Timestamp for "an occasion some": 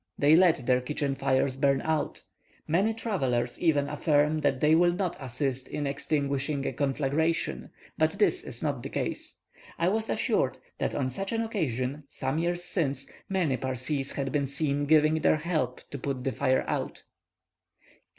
11.33-12.39